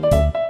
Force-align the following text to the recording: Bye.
Bye. 0.00 0.41